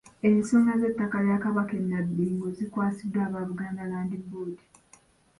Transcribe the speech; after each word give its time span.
Ensonga 0.27 0.73
z'ettaka 0.81 1.17
lya 1.25 1.37
Kabaka 1.43 1.73
e 1.81 1.83
Nabbingo 1.89 2.45
zikwasiddwa 2.57 3.21
aba 3.27 3.39
Buganda 3.49 3.83
Land 3.91 4.13
Board. 4.29 4.57